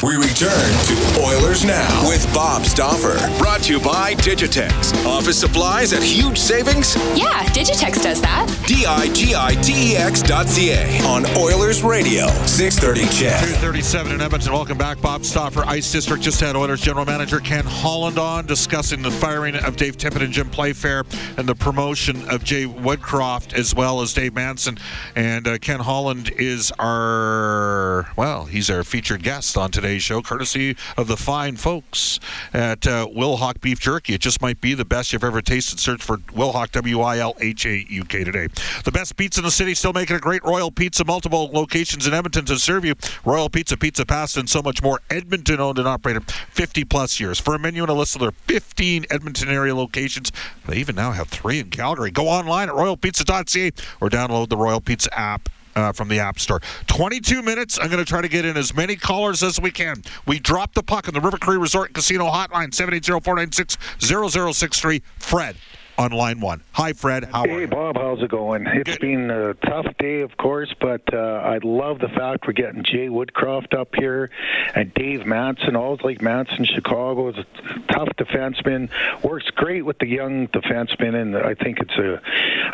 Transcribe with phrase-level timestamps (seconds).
[0.00, 3.18] We return to Oilers Now with Bob Stauffer.
[3.36, 4.94] Brought to you by Digitex.
[5.04, 6.94] Office supplies at huge savings?
[7.18, 8.46] Yeah, Digitex does that.
[8.68, 13.40] D I G I T E X dot C A on Oilers Radio, 630 CHED.
[13.40, 14.52] 237 in Edmonton.
[14.52, 15.00] Welcome back.
[15.00, 16.22] Bob Stauffer, Ice District.
[16.22, 20.32] Just had Oilers General Manager Ken Holland on discussing the firing of Dave Tippett and
[20.32, 24.78] Jim Playfair and the promotion of Jay Woodcroft as well as Dave Manson.
[25.16, 30.76] And uh, Ken Holland is our, well, he's our featured guest on today's show, courtesy
[30.98, 32.20] of the fine folks
[32.52, 34.12] at uh, Wilhauk Beef Jerky.
[34.12, 35.80] It just might be the best you've ever tasted.
[35.80, 38.48] Search for Wilhauk, W I L H A U K today.
[38.84, 42.12] The best pizza in the city, still making a great Royal Pizza, multiple locations in
[42.12, 42.96] Edmonton to serve you.
[43.24, 45.00] Royal Pizza, Pizza Pasta, and so much more.
[45.08, 47.40] Edmonton owned and operated 50 plus years.
[47.40, 50.30] For a menu and a list of their 15 Edmonton area locations,
[50.66, 52.10] they even now have three in Calgary.
[52.10, 55.48] Go online at royalpizza.ca or download the Royal Pizza app
[55.78, 56.60] uh, from the App Store.
[56.88, 57.78] 22 minutes.
[57.80, 60.02] I'm going to try to get in as many callers as we can.
[60.26, 65.02] We dropped the puck on the River Cree Resort Casino hotline, 780-496-0063.
[65.18, 65.56] Fred
[65.98, 66.62] on line one.
[66.72, 67.24] Hi, Fred.
[67.24, 67.66] How are Hey, you?
[67.66, 68.66] Bob, how's it going?
[68.66, 69.00] It's Good.
[69.00, 73.08] been a tough day, of course, but uh, I love the fact we're getting Jay
[73.08, 74.30] Woodcroft up here
[74.76, 75.74] and Dave Manson.
[75.74, 77.44] Always like Manson, Chicago is a
[77.92, 78.88] tough defenseman.
[79.24, 82.22] Works great with the young defensemen, and I think it's a.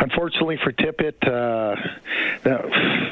[0.00, 1.76] Unfortunately for Tippett, uh,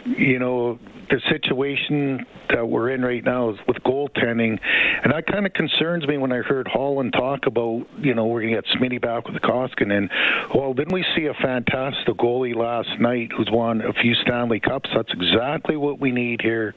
[0.04, 0.78] you know,
[1.12, 4.58] the situation that we're in right now is with goaltending,
[5.04, 8.40] and that kind of concerns me when I heard Holland talk about, you know, we're
[8.40, 10.08] going to get Smitty back with the Koskinen.
[10.54, 14.88] Well, didn't we see a fantastic goalie last night who's won a few Stanley Cups?
[14.94, 16.74] That's exactly what we need here.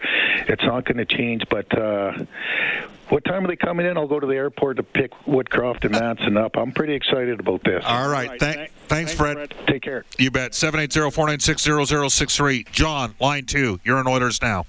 [0.47, 1.78] It's not going to change, but.
[1.78, 2.11] Uh,
[3.09, 3.98] what time are they coming in?
[3.98, 6.58] I'll go to the airport to pick Woodcroft and Manson up.
[6.58, 7.84] I'm pretty excited about this.
[7.86, 8.39] All right.
[8.39, 9.53] Thank, thanks, Fred.
[9.68, 10.06] Take care.
[10.18, 10.53] You bet.
[10.53, 12.72] 780-496-0063.
[12.72, 13.79] John, line two.
[13.84, 14.66] You're in Oilers now.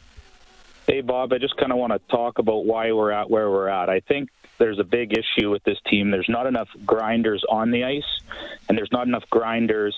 [0.87, 3.69] Hey, Bob, I just kind of want to talk about why we're at where we're
[3.69, 3.91] at.
[3.91, 6.11] I think there's a big issue with this team.
[6.11, 8.21] There's not enough grinders on the ice,
[8.69, 9.95] and there's not enough grinders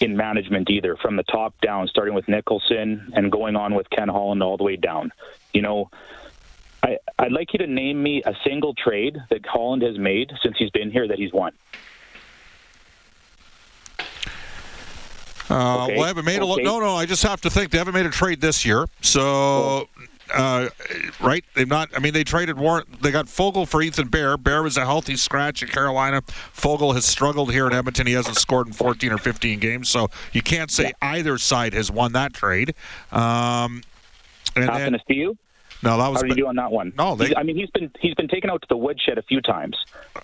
[0.00, 4.08] in management either, from the top down, starting with Nicholson and going on with Ken
[4.08, 5.12] Holland all the way down.
[5.52, 5.90] You know,
[6.82, 10.56] I, I'd like you to name me a single trade that Holland has made since
[10.58, 11.52] he's been here that he's won.
[15.50, 15.94] Uh, Okay.
[15.96, 16.94] Well, I haven't made a lo- no, no.
[16.94, 18.86] I just have to think they haven't made a trade this year.
[19.00, 19.88] So,
[20.34, 20.68] uh,
[21.20, 21.42] right?
[21.54, 21.88] They've not.
[21.96, 22.84] I mean, they traded Warren.
[23.00, 24.36] They got Foegele for Ethan Bear.
[24.36, 26.20] Bear was a healthy scratch in Carolina.
[26.22, 28.06] Foegele has struggled here in Edmonton.
[28.06, 29.88] He hasn't scored in 14 or 15 games.
[29.88, 32.74] So you can't say either side has won that trade.
[33.10, 33.82] Um,
[34.54, 35.38] and Happen then, to see you?
[35.82, 36.92] No, that was How do you do on that one?
[36.96, 39.40] No, they- I mean, he's been he's been taken out to the woodshed a few
[39.40, 39.76] times,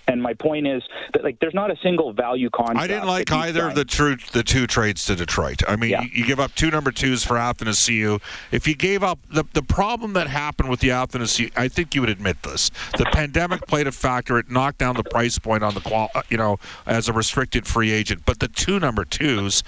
[0.09, 0.83] and my point is
[1.13, 2.79] that like there's not a single value contract.
[2.81, 5.63] I didn't like either of the true the two trades to Detroit.
[5.69, 6.03] I mean, Yeah.
[6.03, 8.21] you, you give up two number twos for Athanasiu.
[8.53, 12.01] If you gave up the the problem that happened with the Athanasiu, I think you
[12.01, 12.71] would admit this.
[12.99, 14.39] The pandemic played a factor.
[14.39, 17.67] It knocked down the price point on the qual, uh, you know, as a restricted
[17.67, 18.23] free agent.
[18.25, 19.63] But the two number twos.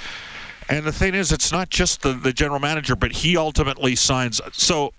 [0.68, 4.40] And the thing is, it's not just the, the general manager, but he ultimately signs.
[4.52, 4.92] So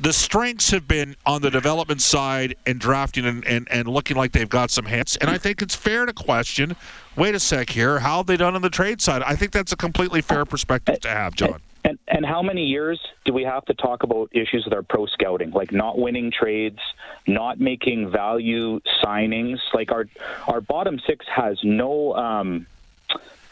[0.00, 4.32] the strengths have been on the development side and drafting and, and, and looking like
[4.32, 5.16] they've got some hits.
[5.16, 6.76] And I think it's fair to question
[7.16, 9.22] wait a sec here, how have they done on the trade side?
[9.22, 11.60] I think that's a completely fair perspective to have, John.
[11.84, 15.06] And and how many years do we have to talk about issues with our pro
[15.06, 16.78] scouting, like not winning trades,
[17.26, 19.58] not making value signings?
[19.72, 20.06] Like our
[20.46, 22.66] our bottom six has no um,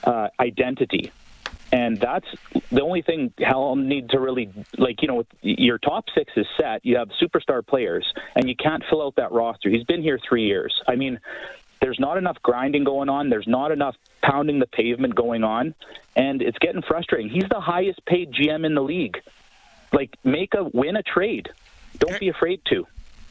[0.05, 1.13] uh, identity.
[1.73, 2.27] And that's
[2.71, 5.03] the only thing Helm need to really like.
[5.03, 6.85] You know, your top six is set.
[6.85, 9.69] You have superstar players, and you can't fill out that roster.
[9.69, 10.81] He's been here three years.
[10.87, 11.19] I mean,
[11.81, 13.31] there's not enough grinding going on.
[13.31, 15.75] There's not enough pounding the pavement going on,
[16.15, 17.29] and it's getting frustrating.
[17.31, 19.21] He's the highest paid GM in the league.
[19.93, 21.49] Like, make a win a trade.
[21.99, 22.87] Don't be afraid to.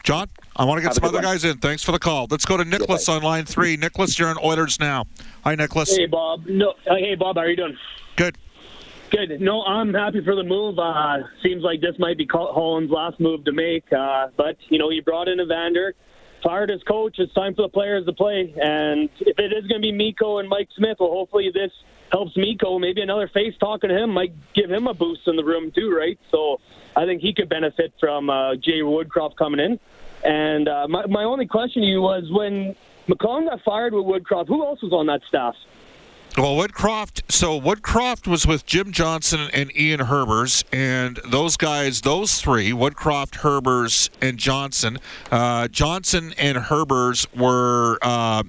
[0.05, 1.23] John, I want to get Have some other one.
[1.23, 1.57] guys in.
[1.57, 2.27] Thanks for the call.
[2.29, 3.75] Let's go to Nicholas on line three.
[3.75, 5.07] Nicholas, you're in Oilers now.
[5.43, 5.95] Hi, Nicholas.
[5.97, 7.75] Hey Bob, no, uh, hey Bob, how are you doing?
[8.15, 8.37] Good.
[9.09, 9.41] Good.
[9.41, 10.77] No, I'm happy for the move.
[10.77, 13.91] Uh, seems like this might be Holland's last move to make.
[13.91, 15.95] Uh, but you know, he brought in Evander,
[16.43, 17.15] fired his coach.
[17.17, 18.53] It's time for the players to play.
[18.61, 21.71] And if it is going to be Miko and Mike Smith, well, hopefully this
[22.11, 22.79] helps Miko.
[22.79, 25.95] Maybe another face talking to him might give him a boost in the room too,
[25.95, 26.19] right?
[26.31, 26.59] So
[26.95, 29.79] I think he could benefit from uh, Jay Woodcroft coming in.
[30.23, 32.75] And uh, my my only question to you was when
[33.07, 35.55] McCollum got fired with Woodcroft, who else was on that staff?
[36.37, 37.31] Well, Woodcroft.
[37.31, 43.35] So Woodcroft was with Jim Johnson and Ian Herbers, and those guys, those three, Woodcroft,
[43.35, 44.97] Herbers, and Johnson.
[45.31, 47.97] Uh, Johnson and Herbers were.
[48.01, 48.43] Uh,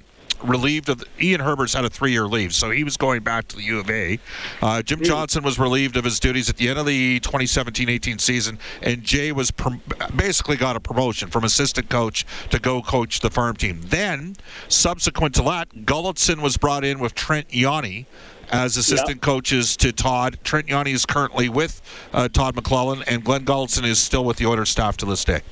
[0.48, 3.62] relieved of Ian Herbers had a three-year leave, so he was going back to the
[3.62, 4.18] U of A.
[4.62, 8.58] Uh, Jim Johnson was relieved of his duties at the end of the 2017-18 season,
[8.82, 9.82] and Jay was prom-
[10.14, 13.80] basically got a promotion from assistant coach to go coach the farm team.
[13.82, 14.36] Then,
[14.68, 18.06] subsequent to that, Gulutzan was brought in with Trent Yawney
[18.50, 19.20] as assistant yep.
[19.20, 20.38] coaches to Todd.
[20.44, 21.82] Trent Yawney is currently with
[22.12, 25.42] uh, Todd McLellan, and Glenn Gulutzan is still with the Oilers staff to this day.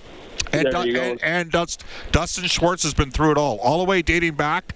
[0.55, 4.03] And, du- and, and Dust, Dustin Schwartz has been through it all, all the way
[4.03, 4.75] dating back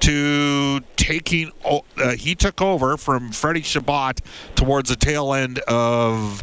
[0.00, 1.52] to taking.
[1.64, 4.20] Uh, he took over from Freddie Chabot
[4.54, 6.42] towards the tail end of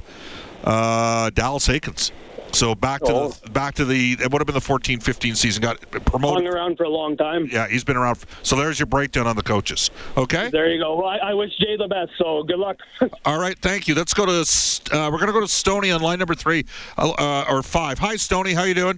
[0.63, 2.11] uh, Dallas Eakins.
[2.57, 3.29] So back to oh.
[3.29, 5.61] the back to the it would have been the 14-15 season.
[5.61, 6.43] Got promoted.
[6.43, 7.47] Hung around for a long time.
[7.51, 8.25] Yeah, he's been around.
[8.41, 9.91] So there's your breakdown on the coaches.
[10.17, 10.49] Okay.
[10.49, 10.95] There you go.
[10.95, 12.13] Well, I, I wish Jay the best.
[12.17, 12.77] So good luck.
[13.25, 13.93] All right, thank you.
[13.93, 16.65] Let's go to uh, we're going to go to Stony on line number three
[16.97, 17.99] uh, uh, or five.
[17.99, 18.53] Hi, Stony.
[18.53, 18.97] How you doing?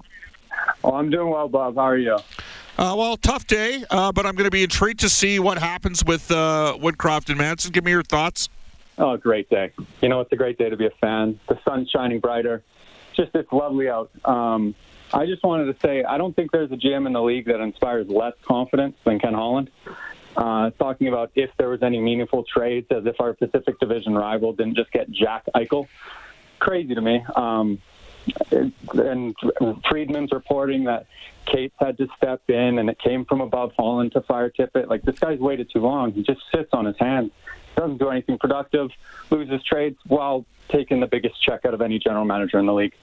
[0.81, 1.75] Oh, I'm doing well, Bob.
[1.75, 2.13] How are you?
[2.13, 6.05] Uh, well, tough day, uh, but I'm going to be intrigued to see what happens
[6.05, 7.73] with uh, Woodcroft and Manson.
[7.73, 8.47] Give me your thoughts.
[8.97, 9.73] Oh, great day.
[10.01, 11.41] You know, it's a great day to be a fan.
[11.49, 12.63] The sun's shining brighter.
[13.19, 14.09] Just it's lovely out.
[14.23, 14.75] Um,
[15.13, 17.59] I just wanted to say I don't think there's a GM in the league that
[17.59, 19.69] inspires less confidence than Ken Holland.
[20.37, 24.53] Uh, talking about if there was any meaningful trades, as if our Pacific Division rival
[24.53, 25.87] didn't just get Jack Eichel.
[26.59, 27.21] Crazy to me.
[27.35, 27.81] Um,
[28.51, 29.35] and
[29.89, 31.07] Friedman's reporting that
[31.45, 34.87] Katz had to step in, and it came from above Holland to fire Tippett.
[34.87, 36.13] Like this guy's waited too long.
[36.13, 37.31] He just sits on his hands,
[37.79, 38.91] doesn't do anything productive,
[39.29, 42.93] loses trades while taking the biggest check out of any general manager in the league.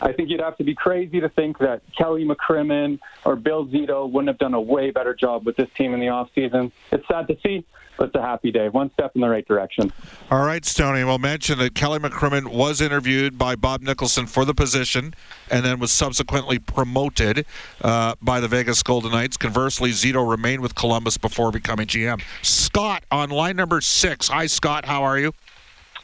[0.00, 4.10] I think you'd have to be crazy to think that Kelly McCrimmon or Bill Zito
[4.10, 6.72] wouldn't have done a way better job with this team in the offseason.
[6.90, 7.64] It's sad to see,
[8.02, 8.68] it's a happy day.
[8.68, 9.92] One step in the right direction.
[10.30, 11.04] All right, Stoney.
[11.04, 15.14] We'll mention that Kelly McCrimmon was interviewed by Bob Nicholson for the position
[15.50, 17.46] and then was subsequently promoted
[17.82, 19.36] uh, by the Vegas Golden Knights.
[19.36, 22.22] Conversely, Zito remained with Columbus before becoming GM.
[22.42, 24.28] Scott on line number six.
[24.28, 24.84] Hi, Scott.
[24.84, 25.32] How are you?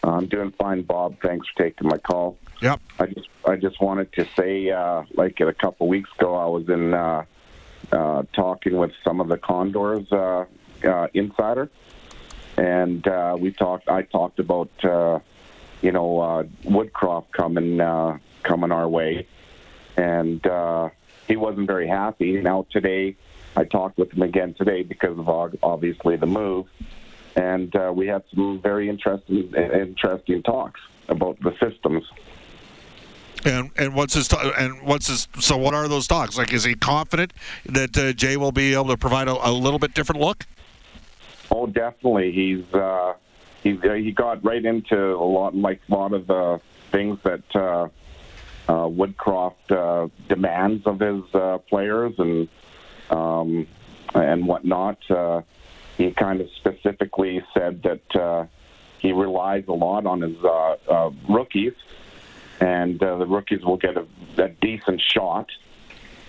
[0.04, 1.16] I'm doing fine, Bob.
[1.22, 2.38] Thanks for taking my call.
[2.62, 2.80] Yep.
[2.98, 6.68] I just I just wanted to say, uh, like a couple weeks ago, I was
[6.68, 7.24] in uh,
[7.92, 10.06] uh, talking with some of the Condors
[10.84, 11.70] uh, insider,
[12.56, 13.88] and uh, we talked.
[13.88, 15.20] I talked about uh,
[15.82, 19.26] you know uh, Woodcroft coming uh, coming our way,
[19.96, 20.90] and uh,
[21.26, 22.40] he wasn't very happy.
[22.40, 23.16] Now today,
[23.56, 25.28] I talked with him again today because of
[25.62, 26.66] obviously the move,
[27.36, 32.04] and we had some very interesting interesting talks about the systems.
[33.44, 36.52] And and what's his and what's his so what are those talks like?
[36.52, 37.32] Is he confident
[37.66, 40.44] that uh, Jay will be able to provide a, a, little bit different look?
[41.50, 42.32] Oh, definitely.
[42.32, 43.14] He's uh,
[43.62, 46.60] he uh, he got right into a lot like a lot of the
[46.90, 47.88] things that uh,
[48.68, 51.22] uh, Woodcroft uh, demands of his
[51.68, 52.48] players and
[53.10, 53.66] um,
[54.14, 54.98] and whatnot
[55.98, 58.46] he kind of specifically said that uh,
[59.00, 61.74] he relies a lot on his uh, uh, rookies,
[62.60, 64.06] and uh, the rookies will get a,
[64.38, 65.50] a decent shot.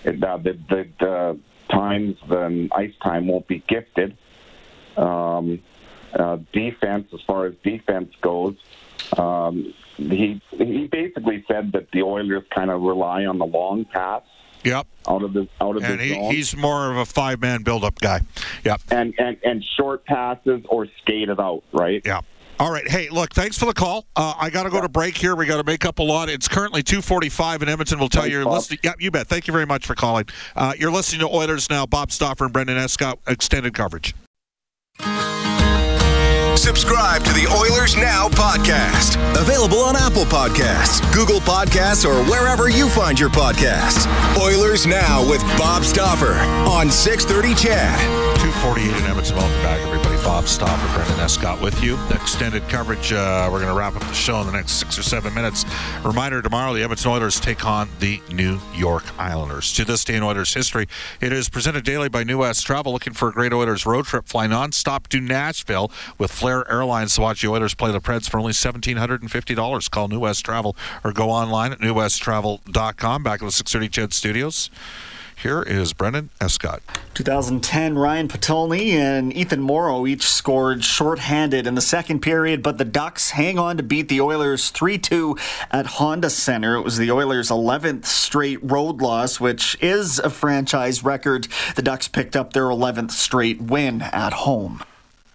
[0.04, 1.38] It, uh, the, the, the
[1.70, 4.18] times, the ice time won't be gifted.
[4.96, 5.60] Um,
[6.12, 8.56] uh, defense, as far as defense goes,
[9.16, 14.22] um, he he basically said that the Oilers kind of rely on the long pass
[14.64, 14.86] Yep.
[15.08, 16.30] Out of the out of and the he, zone.
[16.32, 18.20] he's more of a five man build up guy.
[18.64, 18.80] Yep.
[18.90, 22.02] And and and short passes or skated out, right?
[22.04, 22.20] Yeah.
[22.58, 22.86] All right.
[22.86, 24.04] Hey, look, thanks for the call.
[24.14, 25.34] Uh, I got to go to break here.
[25.34, 26.28] We got to make up a lot.
[26.28, 27.98] It's currently 2:45 in Edmonton.
[27.98, 28.54] We'll tell thanks, you you're Bob.
[28.54, 28.80] listening.
[28.84, 29.28] Yeah, you bet.
[29.28, 30.26] Thank you very much for calling.
[30.54, 31.86] Uh, you're listening to Oilers now.
[31.86, 34.14] Bob Stauffer and Brendan Escott extended coverage.
[36.70, 39.16] Subscribe to the Oilers Now podcast.
[39.36, 44.06] Available on Apple Podcasts, Google Podcasts, or wherever you find your podcasts.
[44.40, 46.34] Oilers Now with Bob Stauffer
[46.70, 47.98] on 630 CHED.
[48.38, 49.36] 248 in Edmonton.
[49.36, 49.89] Welcome back.
[50.40, 51.98] Bob Stauffer, Brendan Escott with you.
[52.12, 53.12] Extended coverage.
[53.12, 55.66] Uh, we're going to wrap up the show in the next six or seven minutes.
[56.02, 59.70] Reminder tomorrow, the Edmonton Oilers take on the New York Islanders.
[59.74, 60.88] To this day in Oilers history,
[61.20, 62.90] it is presented daily by New West Travel.
[62.90, 64.24] Looking for a great Oilers road trip?
[64.28, 68.38] Fly nonstop to Nashville with Flair Airlines to watch the Oilers play the Preds for
[68.38, 69.90] only $1,750.
[69.90, 73.22] Call New West Travel or go online at newwesttravel.com.
[73.22, 74.70] Back at the 630 CHED Studios.
[75.42, 76.82] Here is Brendan Escott.
[77.14, 82.84] 2010, Ryan Potulny and Ethan Moreau each scored shorthanded in the second period, but the
[82.84, 85.38] Ducks hang on to beat the Oilers 3 2
[85.70, 86.76] at Honda Center.
[86.76, 91.48] It was the Oilers' 11th straight road loss, which is a franchise record.
[91.74, 94.82] The Ducks picked up their 11th straight win at home.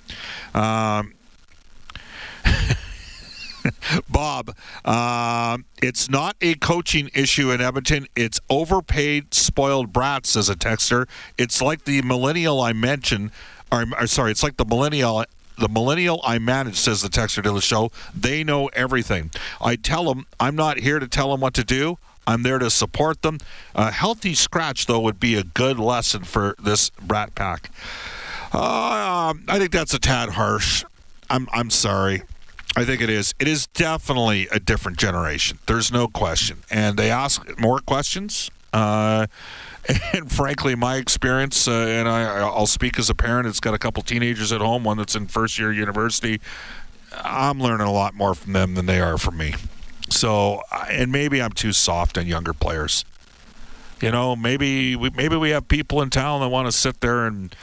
[0.56, 1.14] Um,
[4.10, 4.56] Bob,
[4.86, 8.08] uh, it's not a coaching issue in Edmonton.
[8.16, 11.08] It's overpaid, spoiled brats, says a texter.
[11.38, 13.32] It's like the millennial I mentioned,
[13.72, 17.52] or, or sorry, it's like the millennial the millennial I manage, says the texter to
[17.52, 19.30] the show, they know everything.
[19.62, 22.00] I tell them I'm not here to tell them what to do.
[22.26, 23.40] I'm there to support them.
[23.76, 27.70] A healthy scratch, though, would be a good lesson for this brat pack.
[28.54, 30.86] Uh, I think that's a tad harsh.
[31.30, 32.24] I'm I'm sorry.
[32.76, 33.34] I think it is.
[33.40, 35.60] It is definitely a different generation.
[35.68, 36.64] There's no question.
[36.72, 38.50] And they ask more questions.
[38.72, 39.28] Uh,
[40.14, 43.78] and frankly, my experience, uh, and I, I'll speak as a parent, it's got a
[43.78, 46.42] couple teenagers at home, one that's in first year university.
[47.16, 49.54] I'm learning a lot more from them than they are from me.
[50.10, 53.06] So, and maybe I'm too soft on younger players.
[54.02, 57.26] You know, maybe we, maybe we have people in town that want to sit there
[57.26, 57.56] and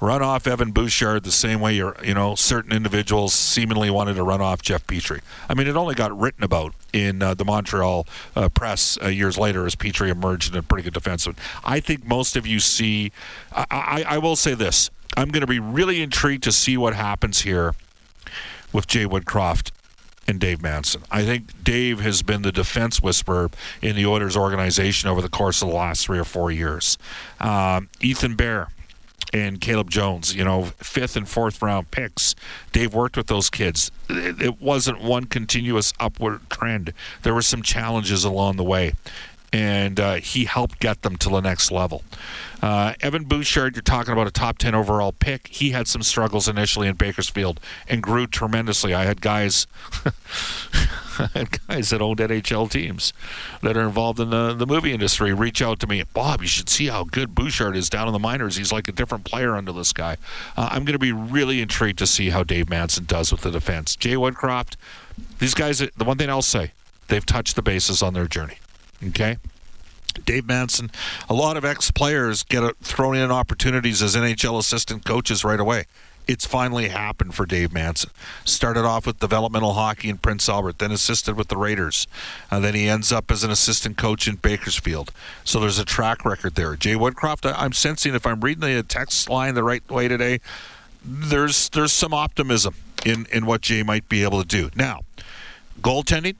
[0.00, 4.22] run off Evan Bouchard the same way you're, you know, certain individuals seemingly wanted to
[4.22, 5.20] run off Jeff Petry.
[5.48, 9.38] I mean, it only got written about in uh, the Montreal uh, press uh, years
[9.38, 11.36] later as Petry emerged in a pretty good defenseman.
[11.64, 13.12] I think most of you see.
[13.52, 16.94] I, I, I will say this: I'm going to be really intrigued to see what
[16.94, 17.74] happens here
[18.72, 19.70] with Jay Woodcroft
[20.28, 21.02] and Dave Manson.
[21.10, 23.50] I think Dave has been the defense whisperer
[23.80, 26.98] in the Oilers organization over the course of the last three or four years.
[27.40, 28.68] Um, Ethan Bear
[29.32, 32.34] and Caleb Jones, you know, fifth and fourth round picks.
[32.72, 33.90] Dave worked with those kids.
[34.08, 36.92] It wasn't one continuous upward trend.
[37.22, 38.92] There were some challenges along the way,
[39.52, 42.02] and uh, he helped get them to the next level.
[42.62, 45.48] Uh, Evan Bouchard, you're talking about a top 10 overall pick.
[45.48, 48.94] He had some struggles initially in Bakersfield and grew tremendously.
[48.94, 49.66] I had guys.
[51.34, 53.12] had guys that owned NHL teams
[53.62, 56.02] that are involved in the, the movie industry reach out to me.
[56.12, 58.56] Bob, you should see how good Bouchard is down in the minors.
[58.56, 60.16] He's like a different player under this guy.
[60.56, 63.50] Uh, I'm going to be really intrigued to see how Dave Manson does with the
[63.50, 63.96] defense.
[63.96, 64.76] Jay Woodcroft,
[65.38, 66.72] these guys, the one thing I'll say,
[67.08, 68.58] they've touched the bases on their journey.
[69.04, 69.36] Okay?
[70.24, 70.90] Dave Manson,
[71.28, 75.84] a lot of ex players get thrown in opportunities as NHL assistant coaches right away
[76.26, 78.10] it's finally happened for Dave Manson.
[78.44, 82.06] Started off with developmental hockey in Prince Albert, then assisted with the Raiders.
[82.50, 85.12] and then he ends up as an assistant coach in Bakersfield.
[85.44, 86.74] So there's a track record there.
[86.76, 90.40] Jay Woodcroft, I'm sensing if I'm reading the text line the right way today,
[91.04, 92.74] there's there's some optimism
[93.04, 94.70] in, in what Jay might be able to do.
[94.74, 95.02] Now,
[95.80, 96.36] goaltending,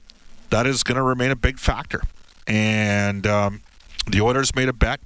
[0.49, 2.01] that is going to remain a big factor.
[2.47, 3.61] And um,
[4.09, 4.99] the Oilers made a bet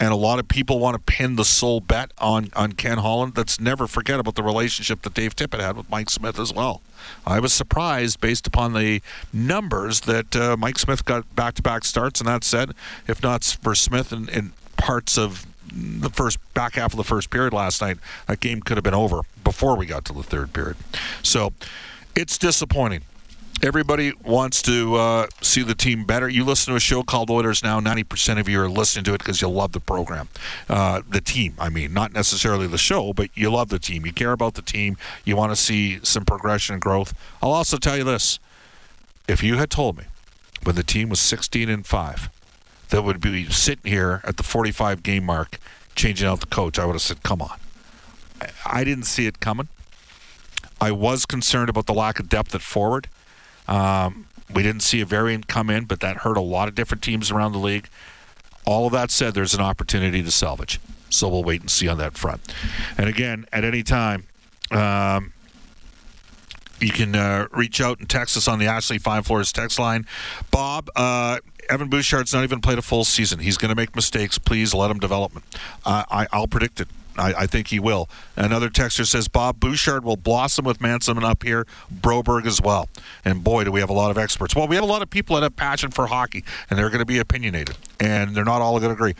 [0.00, 3.34] and a lot of people want to pin the sole bet on, on Ken Holland.
[3.36, 6.82] Let's never forget about the relationship that Dave Tippett had with Mike Smith as well.
[7.26, 9.00] I was surprised based upon the
[9.32, 12.72] numbers that uh, Mike Smith got back to back starts, and that said,
[13.06, 17.30] if not for Smith in, in parts of the first back half of the first
[17.30, 20.52] period last night, that game could have been over before we got to the third
[20.52, 20.76] period.
[21.22, 21.52] So
[22.16, 23.02] it's disappointing
[23.62, 26.28] everybody wants to uh, see the team better.
[26.28, 27.80] You listen to a show called Oilers Now.
[27.80, 30.28] Ninety percent of you are listening to it because you love the program,
[30.68, 31.54] uh, the team.
[31.58, 34.06] I mean, not necessarily the show, but you love the team.
[34.06, 34.96] You care about the team.
[35.24, 37.14] You want to see some progression and growth.
[37.42, 38.38] I'll also tell you this:
[39.28, 40.04] if you had told me
[40.62, 42.30] when the team was sixteen and five
[42.90, 45.58] that would be sitting here at the forty-five game mark
[45.94, 47.58] changing out the coach, I would have said, "Come on."
[48.66, 49.68] I didn't see it coming.
[50.80, 53.08] I was concerned about the lack of depth at forward.
[53.66, 57.02] Um, we didn't see a variant come in, but that hurt a lot of different
[57.02, 57.88] teams around the league.
[58.66, 60.80] All of that said, there's an opportunity to salvage.
[61.10, 62.52] So we'll wait and see on that front.
[62.98, 64.24] And again, at any time,
[64.70, 65.32] um,
[66.80, 70.06] you can uh, reach out and text us on the Ashley Fine Floors text line.
[70.50, 73.38] Bob, uh, Evan Bouchard's not even played a full season.
[73.38, 74.38] He's going to make mistakes.
[74.38, 75.32] Please let him develop.
[75.84, 76.88] Uh, I, I'll predict it.
[77.16, 78.08] I, I, think he will.
[78.36, 82.88] Another texter says Bob Bouchard will blossom with Manson up here, Broberg as well.
[83.24, 84.54] And boy, do we have a lot of experts.
[84.56, 87.00] Well, we have a lot of people that have passion for hockey, and they're going
[87.00, 89.14] to be opinionated, and they're not all going to agree.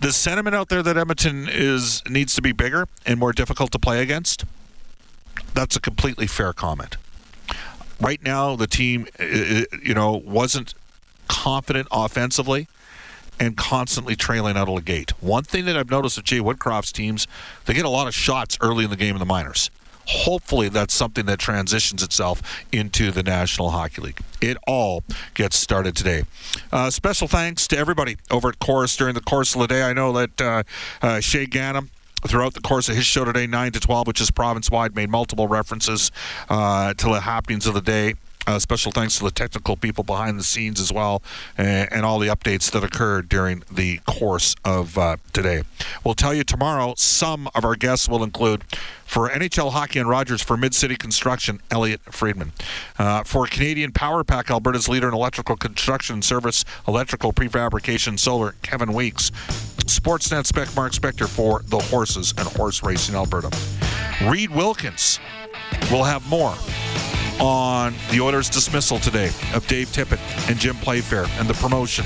[0.00, 3.78] The sentiment out there that Edmonton is needs to be bigger and more difficult to
[3.78, 4.44] play against.
[5.54, 6.96] That's a completely fair comment.
[8.00, 10.74] Right now, the team, you know, wasn't
[11.26, 12.68] confident offensively
[13.40, 15.10] and constantly trailing out of the gate.
[15.22, 17.26] One thing that I've noticed with Jay Woodcroft's teams,
[17.66, 19.70] they get a lot of shots early in the game in the minors.
[20.08, 22.40] Hopefully, that's something that transitions itself
[22.72, 24.20] into the National Hockey League.
[24.40, 25.02] It all
[25.34, 26.22] gets started today.
[26.72, 29.82] Uh, special thanks to everybody over at Corus during the course of the day.
[29.82, 30.62] I know that uh,
[31.02, 31.88] uh, Shaye Ganam
[32.26, 35.10] throughout the course of his show today, 9 to 12, which is province wide, made
[35.10, 36.10] multiple references
[36.48, 38.14] uh, to the happenings of the day.
[38.48, 41.22] Uh, special thanks to the technical people behind the scenes as well,
[41.58, 45.60] and, and all the updates that occurred during the course of uh, today.
[46.02, 46.94] We'll tell you tomorrow.
[46.96, 48.64] Some of our guests will include
[49.04, 52.52] for NHL Hockey and Rogers for Mid City Construction, Elliot Friedman.
[52.98, 58.94] Uh, for Canadian Power Pack, Alberta's leader in electrical construction service, electrical prefabrication, solar, Kevin
[58.94, 59.30] Weeks.
[59.84, 63.50] Sportsnet spec Mark Spector for the horses and horse racing Alberta.
[64.24, 65.20] Reid Wilkins
[65.90, 66.54] will have more
[67.40, 70.18] on the Oilers' dismissal today of Dave Tippett
[70.50, 72.04] and Jim Playfair and the promotion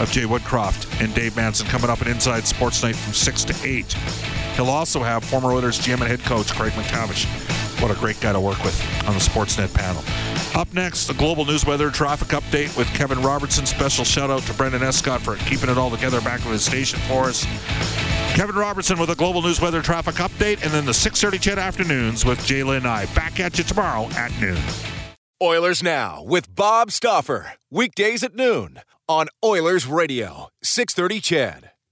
[0.00, 3.66] of Jay Woodcroft and Dave Manson coming up at Inside Sports Night from 6 to
[3.66, 3.92] 8.
[4.56, 7.26] He'll also have former Oilers GM and head coach Craig MacTavish.
[7.80, 10.02] What a great guy to work with on the Sportsnet panel.
[10.58, 13.66] Up next, the global news weather traffic update with Kevin Robertson.
[13.66, 16.98] Special shout out to Brendan Escott for keeping it all together back at his station
[17.00, 17.44] for us.
[18.36, 22.26] Kevin Robertson with a global news weather traffic update, and then the 6:30 CHED afternoons
[22.26, 23.06] with Jayla and I.
[23.14, 24.62] Back at you tomorrow at noon.
[25.42, 27.54] Oilers Now with Bob Stauffer.
[27.70, 31.70] Weekdays at noon on Oilers Radio, 630 CHED.